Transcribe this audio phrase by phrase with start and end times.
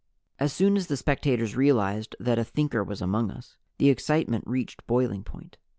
[0.39, 3.41] As soon as the spectators realized that a Thinker was among them,
[3.77, 5.59] the excitement reached boiling point.